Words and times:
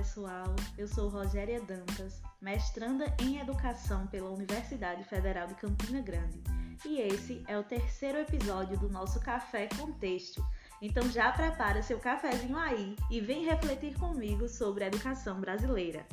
pessoal. 0.00 0.56
Eu 0.78 0.88
sou 0.88 1.10
Rogéria 1.10 1.60
Dantas, 1.60 2.22
mestranda 2.40 3.14
em 3.20 3.38
Educação 3.38 4.06
pela 4.06 4.30
Universidade 4.30 5.04
Federal 5.04 5.46
de 5.46 5.54
Campina 5.56 6.00
Grande. 6.00 6.42
E 6.86 7.02
esse 7.02 7.44
é 7.46 7.58
o 7.58 7.62
terceiro 7.62 8.16
episódio 8.16 8.78
do 8.78 8.88
nosso 8.88 9.20
Café 9.20 9.68
com 9.78 9.92
Texto. 9.92 10.42
Então 10.80 11.06
já 11.10 11.30
prepara 11.30 11.82
seu 11.82 11.98
cafezinho 11.98 12.56
aí 12.56 12.96
e 13.10 13.20
vem 13.20 13.44
refletir 13.44 13.94
comigo 13.98 14.48
sobre 14.48 14.84
a 14.84 14.86
educação 14.86 15.38
brasileira. 15.38 16.06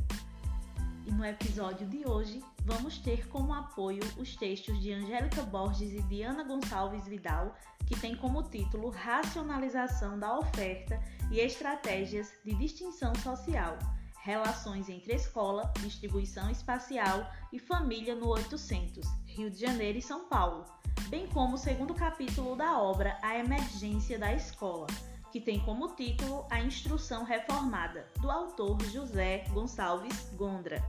E 1.07 1.11
no 1.11 1.23
episódio 1.23 1.87
de 1.87 2.05
hoje, 2.05 2.43
vamos 2.65 2.97
ter 2.97 3.29
como 3.29 3.53
apoio 3.53 4.03
os 4.17 4.35
textos 4.35 4.77
de 4.81 4.91
Angélica 4.91 5.41
Borges 5.41 5.93
e 5.93 6.01
Diana 6.01 6.43
Gonçalves 6.43 7.07
Vidal, 7.07 7.55
que 7.85 7.97
tem 7.97 8.13
como 8.13 8.43
título 8.43 8.89
Racionalização 8.89 10.19
da 10.19 10.37
Oferta 10.37 11.01
e 11.31 11.39
Estratégias 11.39 12.33
de 12.43 12.53
Distinção 12.55 13.15
Social, 13.15 13.79
Relações 14.21 14.89
entre 14.89 15.13
Escola, 15.13 15.71
Distribuição 15.79 16.51
Espacial 16.51 17.25
e 17.53 17.57
Família 17.57 18.13
no 18.13 18.27
800, 18.27 19.07
Rio 19.27 19.49
de 19.49 19.61
Janeiro 19.61 19.99
e 19.99 20.01
São 20.01 20.27
Paulo, 20.27 20.65
bem 21.07 21.25
como 21.29 21.55
o 21.55 21.57
segundo 21.57 21.93
capítulo 21.93 22.53
da 22.57 22.77
obra 22.81 23.17
A 23.21 23.37
Emergência 23.37 24.19
da 24.19 24.33
Escola, 24.33 24.87
que 25.31 25.41
tem 25.41 25.59
como 25.59 25.95
título 25.95 26.45
A 26.49 26.61
Instrução 26.61 27.23
Reformada, 27.23 28.07
do 28.19 28.29
autor 28.29 28.81
José 28.85 29.45
Gonçalves 29.49 30.29
Gondra. 30.35 30.83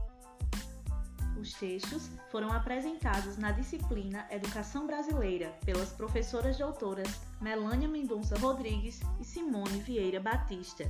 Os 1.39 1.53
textos 1.53 2.09
foram 2.29 2.51
apresentados 2.51 3.37
na 3.37 3.51
disciplina 3.51 4.27
Educação 4.29 4.85
Brasileira 4.85 5.55
pelas 5.65 5.89
professoras 5.91 6.57
doutoras 6.57 7.21
Melânia 7.39 7.87
Mendonça 7.87 8.37
Rodrigues 8.37 8.99
e 9.19 9.23
Simone 9.23 9.79
Vieira 9.79 10.19
Batista. 10.19 10.83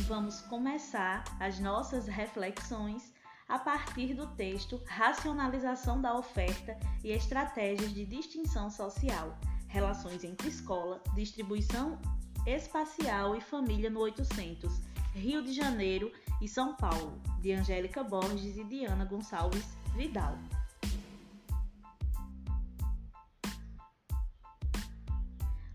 Vamos 0.00 0.42
começar 0.42 1.24
as 1.40 1.58
nossas 1.58 2.06
reflexões 2.06 3.12
a 3.48 3.58
partir 3.58 4.12
do 4.12 4.26
texto 4.34 4.80
Racionalização 4.86 6.00
da 6.00 6.14
Oferta 6.14 6.78
e 7.02 7.10
Estratégias 7.10 7.94
de 7.94 8.04
Distinção 8.04 8.70
Social, 8.70 9.38
Relações 9.68 10.24
entre 10.24 10.48
Escola, 10.48 11.02
Distribuição 11.14 11.98
Espacial 12.46 13.36
e 13.36 13.40
Família 13.40 13.90
no 13.90 14.00
800, 14.00 14.80
Rio 15.14 15.42
de 15.42 15.52
Janeiro 15.52 16.10
e 16.40 16.48
São 16.48 16.74
Paulo, 16.74 17.20
de 17.40 17.52
Angélica 17.52 18.02
Borges 18.02 18.56
e 18.56 18.64
Diana 18.64 19.04
Gonçalves 19.04 19.66
Vidal. 19.94 20.38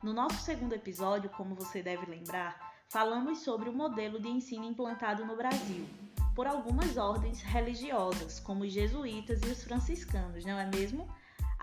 No 0.01 0.11
nosso 0.11 0.41
segundo 0.41 0.73
episódio, 0.73 1.29
como 1.29 1.55
você 1.55 1.81
deve 1.81 2.05
lembrar, 2.05 2.73
falamos 2.89 3.39
sobre 3.39 3.69
o 3.69 3.73
modelo 3.73 4.19
de 4.19 4.27
ensino 4.27 4.65
implantado 4.65 5.25
no 5.25 5.37
Brasil 5.37 5.87
por 6.35 6.47
algumas 6.47 6.97
ordens 6.97 7.41
religiosas, 7.41 8.39
como 8.39 8.63
os 8.63 8.73
jesuítas 8.73 9.41
e 9.43 9.45
os 9.45 9.63
franciscanos, 9.63 10.43
não 10.43 10.59
é 10.59 10.65
mesmo? 10.65 11.07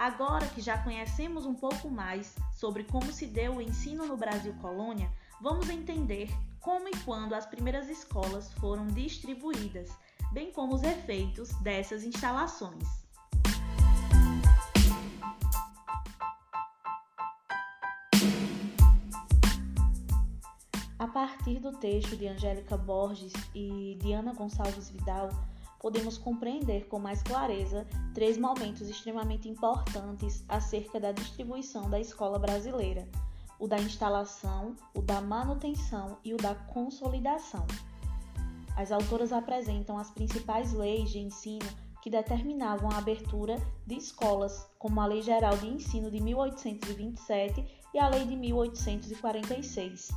Agora 0.00 0.46
que 0.46 0.62
já 0.62 0.78
conhecemos 0.78 1.44
um 1.44 1.52
pouco 1.52 1.90
mais 1.90 2.34
sobre 2.54 2.84
como 2.84 3.12
se 3.12 3.26
deu 3.26 3.56
o 3.56 3.60
ensino 3.60 4.06
no 4.06 4.16
Brasil 4.16 4.54
colônia, 4.54 5.12
vamos 5.42 5.68
entender 5.68 6.30
como 6.58 6.88
e 6.88 6.96
quando 7.04 7.34
as 7.34 7.44
primeiras 7.44 7.86
escolas 7.90 8.50
foram 8.54 8.86
distribuídas, 8.86 9.90
bem 10.32 10.50
como 10.52 10.74
os 10.74 10.82
efeitos 10.82 11.50
dessas 11.60 12.02
instalações. 12.02 12.82
A 20.98 21.06
partir 21.08 21.60
do 21.60 21.72
texto 21.72 22.16
de 22.16 22.26
Angélica 22.26 22.74
Borges 22.74 23.34
e 23.54 23.98
Diana 24.00 24.32
Gonçalves 24.32 24.88
Vidal, 24.88 25.28
podemos 25.80 26.16
compreender 26.16 26.86
com 26.86 27.00
mais 27.00 27.22
clareza 27.22 27.86
três 28.14 28.38
momentos 28.38 28.88
extremamente 28.88 29.48
importantes 29.48 30.44
acerca 30.48 31.00
da 31.00 31.10
distribuição 31.10 31.90
da 31.90 31.98
escola 31.98 32.38
brasileira 32.38 33.08
o 33.60 33.68
da 33.68 33.78
instalação, 33.78 34.74
o 34.94 35.02
da 35.02 35.20
manutenção 35.20 36.16
e 36.24 36.32
o 36.32 36.38
da 36.38 36.54
consolidação. 36.54 37.66
As 38.74 38.90
autoras 38.90 39.32
apresentam 39.32 39.98
as 39.98 40.10
principais 40.10 40.72
leis 40.72 41.10
de 41.10 41.18
ensino 41.18 41.66
que 42.02 42.08
determinavam 42.08 42.90
a 42.90 42.96
abertura 42.96 43.56
de 43.86 43.94
escolas, 43.94 44.66
como 44.78 44.98
a 45.02 45.06
Lei 45.06 45.20
Geral 45.20 45.54
de 45.58 45.66
Ensino 45.66 46.10
de 46.10 46.18
1827 46.18 47.66
e 47.92 47.98
a 47.98 48.08
Lei 48.08 48.24
de 48.24 48.34
1846. 48.34 50.08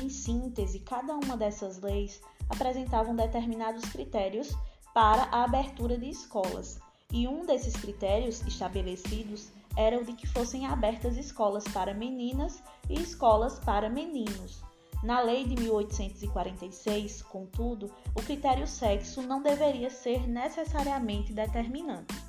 Em 0.00 0.08
síntese, 0.08 0.78
cada 0.80 1.16
uma 1.16 1.36
dessas 1.36 1.80
leis 1.80 2.20
apresentavam 2.48 3.16
determinados 3.16 3.84
critérios 3.86 4.56
para 4.98 5.28
a 5.30 5.44
abertura 5.44 5.96
de 5.96 6.10
escolas, 6.10 6.80
e 7.12 7.28
um 7.28 7.46
desses 7.46 7.72
critérios 7.72 8.44
estabelecidos 8.44 9.48
era 9.76 9.96
o 9.96 10.04
de 10.04 10.12
que 10.12 10.26
fossem 10.26 10.66
abertas 10.66 11.16
escolas 11.16 11.62
para 11.68 11.94
meninas 11.94 12.60
e 12.90 12.94
escolas 12.94 13.60
para 13.60 13.88
meninos. 13.88 14.60
Na 15.04 15.20
lei 15.20 15.46
de 15.46 15.54
1846, 15.54 17.22
contudo, 17.22 17.88
o 18.12 18.20
critério 18.20 18.66
sexo 18.66 19.22
não 19.22 19.40
deveria 19.40 19.88
ser 19.88 20.26
necessariamente 20.26 21.32
determinante. 21.32 22.20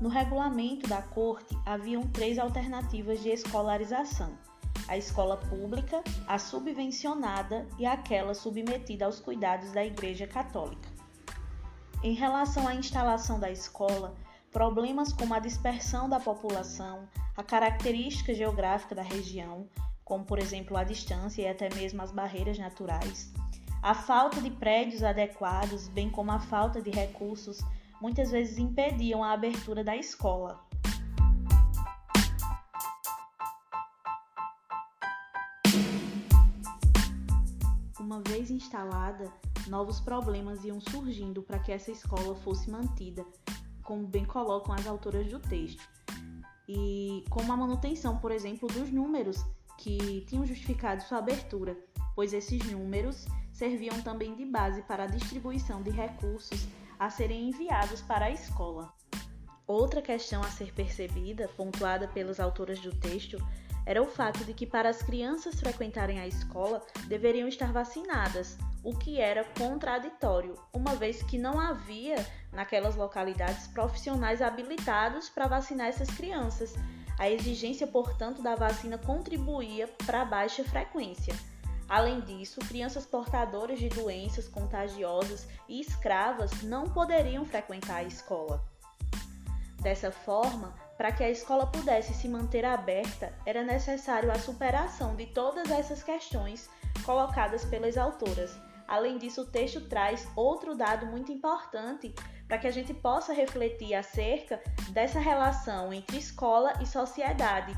No 0.00 0.08
regulamento 0.08 0.88
da 0.88 1.02
corte 1.02 1.54
haviam 1.66 2.04
três 2.04 2.38
alternativas 2.38 3.22
de 3.22 3.28
escolarização: 3.28 4.32
a 4.88 4.96
escola 4.96 5.36
pública, 5.36 6.02
a 6.26 6.38
subvencionada 6.38 7.68
e 7.78 7.84
aquela 7.84 8.32
submetida 8.32 9.04
aos 9.04 9.20
cuidados 9.20 9.72
da 9.72 9.84
Igreja 9.84 10.26
Católica. 10.26 10.91
Em 12.04 12.14
relação 12.14 12.66
à 12.66 12.74
instalação 12.74 13.38
da 13.38 13.48
escola, 13.48 14.16
problemas 14.50 15.12
como 15.12 15.34
a 15.34 15.38
dispersão 15.38 16.08
da 16.08 16.18
população, 16.18 17.08
a 17.36 17.44
característica 17.44 18.34
geográfica 18.34 18.92
da 18.92 19.02
região, 19.02 19.68
como 20.04 20.24
por 20.24 20.40
exemplo 20.40 20.76
a 20.76 20.82
distância 20.82 21.42
e 21.42 21.46
até 21.46 21.72
mesmo 21.72 22.02
as 22.02 22.10
barreiras 22.10 22.58
naturais, 22.58 23.32
a 23.80 23.94
falta 23.94 24.40
de 24.40 24.50
prédios 24.50 25.04
adequados, 25.04 25.86
bem 25.86 26.10
como 26.10 26.32
a 26.32 26.40
falta 26.40 26.82
de 26.82 26.90
recursos, 26.90 27.60
muitas 28.00 28.32
vezes 28.32 28.58
impediam 28.58 29.22
a 29.22 29.30
abertura 29.30 29.84
da 29.84 29.96
escola. 29.96 30.60
Uma 38.00 38.20
vez 38.22 38.50
instalada, 38.50 39.32
novos 39.66 40.00
problemas 40.00 40.64
iam 40.64 40.80
surgindo 40.80 41.42
para 41.42 41.58
que 41.58 41.72
essa 41.72 41.90
escola 41.90 42.34
fosse 42.36 42.70
mantida 42.70 43.24
como 43.82 44.06
bem 44.06 44.24
colocam 44.24 44.74
as 44.74 44.86
autoras 44.86 45.26
do 45.26 45.38
texto. 45.38 45.82
E 46.68 47.24
como 47.28 47.52
a 47.52 47.56
manutenção, 47.56 48.16
por 48.18 48.30
exemplo, 48.30 48.68
dos 48.68 48.90
números 48.90 49.44
que 49.78 50.24
tinham 50.28 50.46
justificado 50.46 51.02
sua 51.02 51.18
abertura, 51.18 51.76
pois 52.14 52.32
esses 52.32 52.62
números 52.70 53.26
serviam 53.52 54.00
também 54.02 54.34
de 54.34 54.44
base 54.44 54.82
para 54.82 55.04
a 55.04 55.08
distribuição 55.08 55.82
de 55.82 55.90
recursos 55.90 56.66
a 56.98 57.10
serem 57.10 57.48
enviados 57.48 58.00
para 58.00 58.26
a 58.26 58.30
escola. 58.30 58.92
Outra 59.66 60.02
questão 60.02 60.42
a 60.42 60.50
ser 60.50 60.72
percebida, 60.72 61.48
pontuada 61.56 62.06
pelas 62.08 62.38
autoras 62.38 62.78
do 62.80 62.94
texto, 62.94 63.38
era 63.84 64.02
o 64.02 64.06
fato 64.06 64.44
de 64.44 64.54
que 64.54 64.66
para 64.66 64.88
as 64.88 65.02
crianças 65.02 65.58
frequentarem 65.58 66.20
a 66.20 66.26
escola 66.26 66.82
deveriam 67.08 67.48
estar 67.48 67.72
vacinadas, 67.72 68.56
o 68.84 68.96
que 68.96 69.20
era 69.20 69.44
contraditório, 69.58 70.54
uma 70.72 70.94
vez 70.94 71.22
que 71.22 71.38
não 71.38 71.58
havia 71.58 72.24
naquelas 72.52 72.96
localidades 72.96 73.66
profissionais 73.68 74.42
habilitados 74.42 75.28
para 75.28 75.46
vacinar 75.46 75.88
essas 75.88 76.10
crianças. 76.10 76.74
A 77.18 77.30
exigência, 77.30 77.86
portanto, 77.86 78.42
da 78.42 78.54
vacina 78.54 78.98
contribuía 78.98 79.88
para 80.06 80.22
a 80.22 80.24
baixa 80.24 80.64
frequência. 80.64 81.34
Além 81.88 82.20
disso, 82.20 82.60
crianças 82.60 83.04
portadoras 83.04 83.78
de 83.78 83.88
doenças 83.88 84.48
contagiosas 84.48 85.46
e 85.68 85.80
escravas 85.80 86.62
não 86.62 86.84
poderiam 86.84 87.44
frequentar 87.44 87.96
a 87.96 88.04
escola. 88.04 88.71
Dessa 89.82 90.12
forma, 90.12 90.72
para 90.96 91.10
que 91.10 91.24
a 91.24 91.30
escola 91.30 91.66
pudesse 91.66 92.14
se 92.14 92.28
manter 92.28 92.64
aberta, 92.64 93.32
era 93.44 93.64
necessário 93.64 94.30
a 94.30 94.38
superação 94.38 95.16
de 95.16 95.26
todas 95.26 95.70
essas 95.70 96.02
questões 96.02 96.70
colocadas 97.04 97.64
pelas 97.64 97.98
autoras. 97.98 98.56
Além 98.86 99.18
disso, 99.18 99.42
o 99.42 99.46
texto 99.46 99.80
traz 99.88 100.28
outro 100.36 100.76
dado 100.76 101.06
muito 101.06 101.32
importante 101.32 102.14
para 102.46 102.58
que 102.58 102.68
a 102.68 102.70
gente 102.70 102.94
possa 102.94 103.32
refletir 103.32 103.94
acerca 103.94 104.62
dessa 104.90 105.18
relação 105.18 105.92
entre 105.92 106.18
escola 106.18 106.74
e 106.80 106.86
sociedade, 106.86 107.76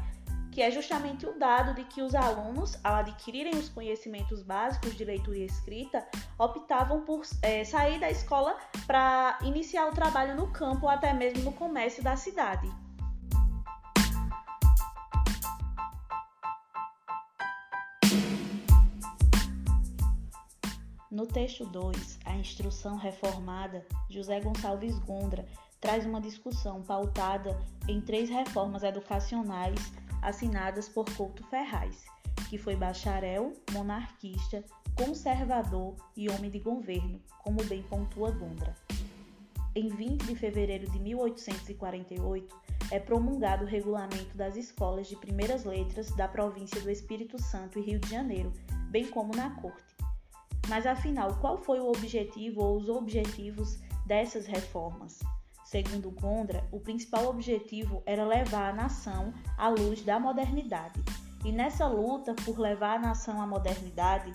que 0.54 0.62
é 0.62 0.70
justamente 0.70 1.26
o 1.26 1.36
dado 1.36 1.74
de 1.74 1.82
que 1.82 2.00
os 2.00 2.14
alunos, 2.14 2.78
ao 2.84 2.94
adquirirem 2.94 3.56
os 3.56 3.68
conhecimentos 3.68 4.40
básicos 4.40 4.96
de 4.96 5.04
leitura 5.04 5.38
e 5.38 5.44
escrita, 5.44 6.06
optavam 6.38 7.04
por 7.04 7.22
é, 7.42 7.64
sair 7.64 7.98
da 7.98 8.08
escola 8.08 8.56
para 8.86 9.36
iniciar 9.42 9.88
o 9.88 9.90
trabalho 9.92 10.36
no 10.36 10.46
campo 10.52 10.86
ou 10.86 10.88
até 10.88 11.12
mesmo 11.12 11.42
no 11.42 11.52
comércio 11.52 12.04
da 12.04 12.14
cidade. 12.16 12.70
No 21.10 21.26
texto 21.26 21.66
2, 21.66 22.20
a 22.24 22.36
instrução 22.36 22.96
reformada, 22.96 23.84
José 24.08 24.38
Gonçalves 24.40 24.98
Gondra 25.00 25.44
traz 25.80 26.06
uma 26.06 26.20
discussão 26.20 26.80
pautada 26.80 27.60
em 27.88 28.00
três 28.00 28.30
reformas 28.30 28.84
educacionais 28.84 29.78
assinadas 30.24 30.88
por 30.88 31.04
Couto 31.14 31.44
Ferraz, 31.44 32.04
que 32.48 32.58
foi 32.58 32.74
bacharel, 32.74 33.52
monarquista, 33.72 34.64
conservador 34.96 35.94
e 36.16 36.30
homem 36.30 36.50
de 36.50 36.58
governo, 36.58 37.20
como 37.42 37.62
bem 37.64 37.82
pontua 37.82 38.30
Gondra. 38.30 38.74
Em 39.74 39.88
20 39.88 40.24
de 40.24 40.34
fevereiro 40.34 40.90
de 40.90 40.98
1848, 40.98 42.56
é 42.90 42.98
promulgado 42.98 43.64
o 43.64 43.68
regulamento 43.68 44.36
das 44.36 44.56
escolas 44.56 45.08
de 45.08 45.16
primeiras 45.16 45.64
letras 45.64 46.10
da 46.12 46.28
província 46.28 46.80
do 46.80 46.90
Espírito 46.90 47.40
Santo 47.40 47.78
e 47.78 47.82
Rio 47.82 47.98
de 47.98 48.08
Janeiro, 48.08 48.52
bem 48.90 49.06
como 49.06 49.34
na 49.34 49.50
corte. 49.60 49.94
Mas 50.68 50.86
afinal, 50.86 51.36
qual 51.40 51.58
foi 51.58 51.80
o 51.80 51.88
objetivo 51.88 52.62
ou 52.62 52.76
os 52.78 52.88
objetivos 52.88 53.78
dessas 54.06 54.46
reformas? 54.46 55.20
Segundo 55.74 56.08
Gondra, 56.12 56.64
o 56.70 56.78
principal 56.78 57.26
objetivo 57.26 58.00
era 58.06 58.24
levar 58.24 58.70
a 58.70 58.72
nação 58.72 59.34
à 59.58 59.68
luz 59.68 60.04
da 60.04 60.20
modernidade. 60.20 61.02
E 61.44 61.50
nessa 61.50 61.88
luta 61.88 62.32
por 62.44 62.60
levar 62.60 62.94
a 62.94 63.00
nação 63.00 63.42
à 63.42 63.44
modernidade, 63.44 64.32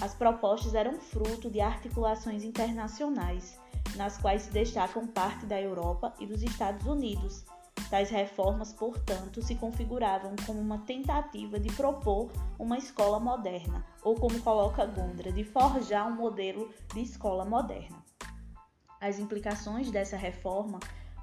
as 0.00 0.14
propostas 0.14 0.76
eram 0.76 1.00
fruto 1.00 1.50
de 1.50 1.60
articulações 1.60 2.44
internacionais, 2.44 3.58
nas 3.96 4.16
quais 4.16 4.42
se 4.42 4.52
destacam 4.52 5.08
parte 5.08 5.44
da 5.44 5.60
Europa 5.60 6.14
e 6.20 6.26
dos 6.26 6.40
Estados 6.40 6.86
Unidos. 6.86 7.44
Tais 7.90 8.08
reformas, 8.08 8.72
portanto, 8.72 9.42
se 9.42 9.56
configuravam 9.56 10.36
como 10.46 10.60
uma 10.60 10.78
tentativa 10.78 11.58
de 11.58 11.72
propor 11.72 12.30
uma 12.60 12.78
escola 12.78 13.18
moderna, 13.18 13.84
ou 14.04 14.14
como 14.14 14.40
coloca 14.40 14.86
Gondra, 14.86 15.32
de 15.32 15.42
forjar 15.42 16.06
um 16.06 16.14
modelo 16.14 16.70
de 16.94 17.00
escola 17.00 17.44
moderna. 17.44 18.08
As 19.00 19.18
implicações 19.18 19.90
dessa 19.90 20.16
reforma 20.16 20.78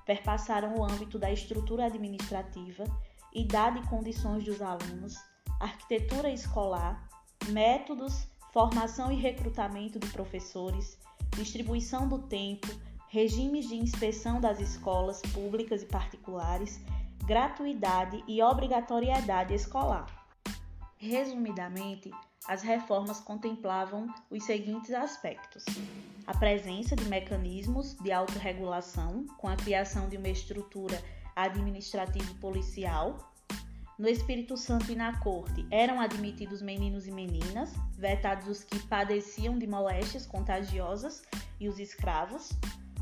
perpassaram 0.06 0.76
o 0.76 0.84
âmbito 0.84 1.20
da 1.20 1.32
estrutura 1.32 1.86
administrativa, 1.86 2.86
idade 3.34 3.80
e 3.80 3.88
condições 3.88 4.44
dos 4.44 4.62
alunos, 4.62 5.16
arquitetura 5.60 6.32
escolar, 6.32 7.08
métodos, 7.50 8.28
formação 8.52 9.12
e 9.12 9.16
recrutamento 9.16 10.00
de 10.00 10.08
professores, 10.08 10.98
distribuição 11.36 12.08
do 12.08 12.20
tempo, 12.20 12.68
regimes 13.10 13.68
de 13.68 13.76
inspeção 13.76 14.42
das 14.42 14.60
escolas 14.60 15.22
públicas 15.34 15.84
e 15.84 15.86
particulares, 15.86 16.82
gratuidade 17.26 18.24
e 18.28 18.42
obrigatoriedade 18.42 19.54
escolar. 19.54 20.08
Resumidamente, 20.98 22.10
as 22.48 22.64
reformas 22.64 23.20
contemplavam 23.20 24.08
os 24.32 24.44
seguintes 24.44 24.92
aspectos: 24.92 25.64
a 26.28 26.38
presença 26.38 26.94
de 26.94 27.06
mecanismos 27.06 27.96
de 27.96 28.12
autorregulação, 28.12 29.26
com 29.38 29.48
a 29.48 29.56
criação 29.56 30.10
de 30.10 30.18
uma 30.18 30.28
estrutura 30.28 31.02
administrativa 31.34 32.30
e 32.30 32.36
policial. 32.36 33.34
No 33.98 34.10
Espírito 34.10 34.58
Santo 34.58 34.92
e 34.92 34.96
na 34.96 35.18
corte 35.20 35.66
eram 35.72 36.02
admitidos 36.02 36.62
meninos 36.62 37.08
e 37.08 37.12
meninas, 37.12 37.74
vetados 37.98 38.48
os 38.50 38.64
que 38.64 38.78
padeciam 38.78 39.58
de 39.58 39.66
moléstias 39.66 40.26
contagiosas 40.26 41.24
e 41.60 41.70
os 41.70 41.80
escravos. 41.80 42.50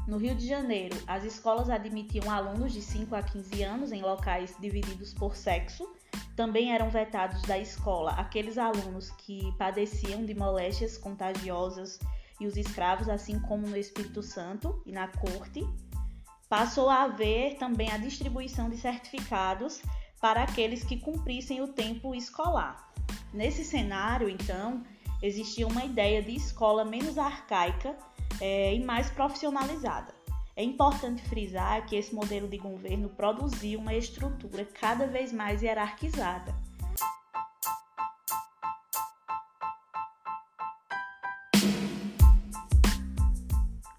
No 0.08 0.18
Rio 0.18 0.36
de 0.36 0.48
Janeiro, 0.48 0.96
as 1.08 1.24
escolas 1.24 1.68
admitiam 1.70 2.30
alunos 2.30 2.72
de 2.72 2.82
5 2.82 3.16
a 3.16 3.24
15 3.24 3.64
anos 3.64 3.92
em 3.92 4.04
locais 4.04 4.56
divididos 4.60 5.16
por 5.16 5.36
sexo 5.36 5.92
também 6.36 6.74
eram 6.74 6.90
vetados 6.90 7.42
da 7.44 7.58
escola 7.58 8.12
aqueles 8.12 8.58
alunos 8.58 9.10
que 9.10 9.54
padeciam 9.58 10.26
de 10.26 10.36
moléstias 10.36 10.98
contagiosas 10.98 11.98
e 12.40 12.48
os 12.48 12.58
escravos, 12.58 13.10
assim 13.10 13.40
como 13.40 13.68
no 13.68 13.78
Espírito 13.78 14.22
Santo 14.22 14.82
e 14.86 14.92
na 14.92 15.08
corte. 15.08 15.66
Passou 16.50 16.90
a 16.90 17.04
haver 17.04 17.58
também 17.58 17.92
a 17.92 17.98
distribuição 17.98 18.70
de 18.70 18.78
certificados 18.78 19.82
para 20.22 20.44
aqueles 20.44 20.84
que 20.84 20.98
cumprissem 20.98 21.62
o 21.62 21.68
tempo 21.68 22.14
escolar. 22.14 22.94
Nesse 23.34 23.64
cenário, 23.64 24.30
então, 24.30 24.84
existia 25.22 25.68
uma 25.68 25.84
ideia 25.84 26.22
de 26.22 26.36
escola 26.36 26.86
menos 26.86 27.18
arcaica 27.18 27.96
é, 28.40 28.74
e 28.74 28.84
mais 28.84 29.10
profissionalizada. 29.10 30.14
É 30.56 30.64
importante 30.64 31.22
frisar 31.24 31.86
que 31.86 31.98
esse 31.98 32.16
modelo 32.16 32.48
de 32.48 32.58
governo 32.58 33.10
produziu 33.10 33.80
uma 33.80 33.94
estrutura 33.94 34.64
cada 34.66 35.06
vez 35.06 35.34
mais 35.34 35.62
hierarquizada. 35.62 36.56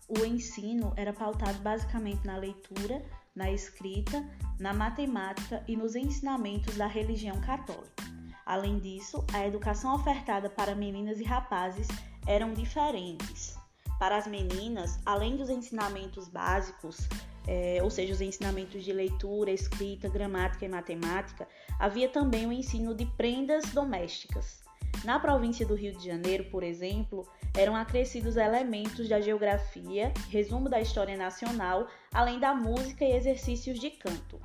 O 0.08 0.24
ensino 0.24 0.92
era 0.96 1.12
pautado 1.12 1.58
basicamente 1.58 2.24
na 2.24 2.36
leitura, 2.36 3.04
na 3.34 3.50
escrita, 3.50 4.24
na 4.58 4.72
matemática 4.72 5.64
e 5.66 5.76
nos 5.76 5.96
ensinamentos 5.96 6.76
da 6.76 6.86
religião 6.86 7.40
católica. 7.40 8.04
Além 8.44 8.78
disso, 8.78 9.24
a 9.34 9.44
educação 9.44 9.92
ofertada 9.94 10.48
para 10.48 10.76
meninas 10.76 11.18
e 11.18 11.24
rapazes 11.24 11.88
eram 12.24 12.54
diferentes. 12.54 13.56
Para 13.98 14.16
as 14.16 14.26
meninas, 14.28 15.00
além 15.04 15.36
dos 15.36 15.50
ensinamentos 15.50 16.28
básicos, 16.28 17.08
é, 17.48 17.80
ou 17.82 17.90
seja, 17.90 18.12
os 18.12 18.20
ensinamentos 18.20 18.84
de 18.84 18.92
leitura, 18.92 19.50
escrita, 19.50 20.08
gramática 20.08 20.64
e 20.64 20.68
matemática, 20.68 21.48
havia 21.78 22.08
também 22.08 22.46
o 22.46 22.52
ensino 22.52 22.94
de 22.94 23.06
prendas 23.06 23.64
domésticas. 23.70 24.65
Na 25.04 25.19
província 25.20 25.66
do 25.66 25.75
Rio 25.75 25.96
de 25.96 26.04
Janeiro, 26.04 26.44
por 26.50 26.62
exemplo, 26.62 27.26
eram 27.56 27.76
acrescidos 27.76 28.37
elementos 28.37 29.08
da 29.08 29.20
geografia, 29.20 30.12
resumo 30.31 30.69
da 30.69 30.81
história 30.81 31.16
nacional, 31.16 31.87
além 32.12 32.38
da 32.38 32.54
música 32.54 33.04
e 33.04 33.12
exercícios 33.12 33.78
de 33.78 33.90
canto. 33.90 34.40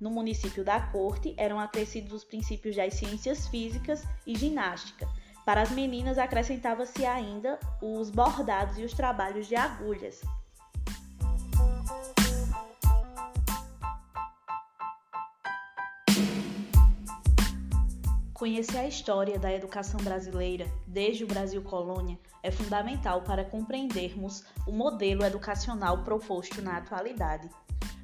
No 0.00 0.10
município 0.10 0.64
da 0.64 0.80
Corte, 0.80 1.34
eram 1.36 1.58
acrescidos 1.58 2.12
os 2.12 2.24
princípios 2.24 2.74
das 2.76 2.94
ciências 2.94 3.46
físicas 3.46 4.04
e 4.26 4.36
ginástica, 4.36 5.08
para 5.44 5.62
as 5.62 5.70
meninas 5.70 6.18
acrescentava-se 6.18 7.04
ainda 7.04 7.58
os 7.80 8.10
bordados 8.10 8.78
e 8.78 8.84
os 8.84 8.92
trabalhos 8.92 9.46
de 9.46 9.56
agulhas. 9.56 10.20
Conhecer 18.42 18.78
a 18.78 18.88
história 18.88 19.38
da 19.38 19.52
educação 19.52 20.00
brasileira 20.02 20.66
desde 20.84 21.22
o 21.22 21.28
Brasil 21.28 21.62
colônia 21.62 22.18
é 22.42 22.50
fundamental 22.50 23.22
para 23.22 23.44
compreendermos 23.44 24.42
o 24.66 24.72
modelo 24.72 25.24
educacional 25.24 26.02
proposto 26.02 26.60
na 26.60 26.78
atualidade. 26.78 27.48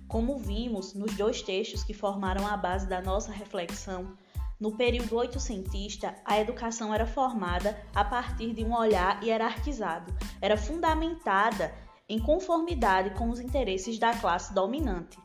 Como 0.07 0.39
vimos 0.39 0.95
nos 0.95 1.13
dois 1.17 1.43
textos 1.43 1.83
que 1.83 1.93
formaram 1.93 2.47
a 2.47 2.57
base 2.57 2.87
da 2.87 3.03
nossa 3.03 3.33
reflexão, 3.33 4.17
no 4.61 4.77
período 4.77 5.17
oitocentista, 5.17 6.15
a 6.25 6.39
educação 6.39 6.95
era 6.95 7.05
formada 7.05 7.77
a 7.93 8.05
partir 8.05 8.55
de 8.55 8.65
um 8.65 8.77
olhar 8.77 9.21
hierarquizado, 9.25 10.15
era 10.41 10.57
fundamentada 10.57 11.75
em 12.09 12.21
conformidade 12.21 13.11
com 13.19 13.29
os 13.29 13.41
interesses 13.41 13.99
da 13.99 14.15
classe 14.15 14.55
dominante. 14.55 15.19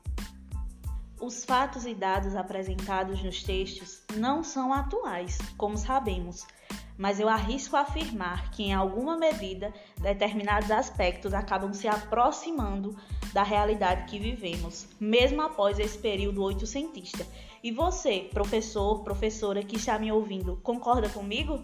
Os 1.25 1.45
fatos 1.45 1.85
e 1.85 1.95
dados 1.95 2.35
apresentados 2.35 3.23
nos 3.23 3.41
textos 3.43 4.01
não 4.17 4.43
são 4.43 4.73
atuais, 4.73 5.37
como 5.55 5.77
sabemos, 5.77 6.45
mas 6.97 7.17
eu 7.17 7.29
arrisco 7.29 7.77
afirmar 7.77 8.51
que, 8.51 8.63
em 8.63 8.73
alguma 8.73 9.15
medida, 9.15 9.73
determinados 10.01 10.69
aspectos 10.69 11.33
acabam 11.33 11.73
se 11.73 11.87
aproximando 11.87 12.93
da 13.31 13.41
realidade 13.41 14.03
que 14.11 14.19
vivemos, 14.19 14.85
mesmo 14.99 15.41
após 15.41 15.79
esse 15.79 15.97
período 15.97 16.43
oitocentista. 16.43 17.25
E 17.63 17.71
você, 17.71 18.27
professor, 18.33 19.01
professora 19.05 19.63
que 19.63 19.77
está 19.77 19.97
me 19.97 20.11
ouvindo, 20.11 20.59
concorda 20.61 21.07
comigo? 21.07 21.63